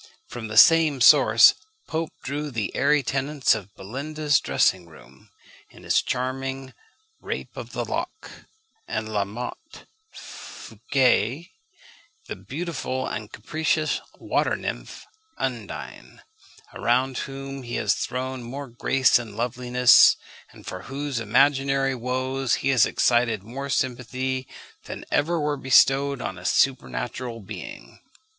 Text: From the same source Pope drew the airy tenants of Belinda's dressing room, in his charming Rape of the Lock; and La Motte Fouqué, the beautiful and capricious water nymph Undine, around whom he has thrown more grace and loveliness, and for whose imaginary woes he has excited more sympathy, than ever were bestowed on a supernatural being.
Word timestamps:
From 0.27 0.47
the 0.47 0.57
same 0.57 0.99
source 0.99 1.53
Pope 1.87 2.09
drew 2.23 2.49
the 2.49 2.75
airy 2.75 3.03
tenants 3.03 3.53
of 3.53 3.75
Belinda's 3.75 4.39
dressing 4.39 4.87
room, 4.87 5.29
in 5.69 5.83
his 5.83 6.01
charming 6.01 6.73
Rape 7.19 7.55
of 7.55 7.73
the 7.73 7.85
Lock; 7.85 8.31
and 8.87 9.07
La 9.13 9.25
Motte 9.25 9.85
Fouqué, 10.11 11.51
the 12.25 12.35
beautiful 12.35 13.05
and 13.05 13.31
capricious 13.31 14.01
water 14.17 14.55
nymph 14.55 15.05
Undine, 15.37 16.23
around 16.73 17.19
whom 17.19 17.61
he 17.61 17.75
has 17.75 17.93
thrown 17.93 18.41
more 18.41 18.69
grace 18.69 19.19
and 19.19 19.37
loveliness, 19.37 20.15
and 20.51 20.65
for 20.65 20.81
whose 20.89 21.19
imaginary 21.19 21.93
woes 21.93 22.55
he 22.65 22.69
has 22.69 22.87
excited 22.87 23.43
more 23.43 23.69
sympathy, 23.69 24.47
than 24.85 25.05
ever 25.11 25.39
were 25.39 25.57
bestowed 25.57 26.21
on 26.23 26.39
a 26.39 26.43
supernatural 26.43 27.39
being. 27.39 27.99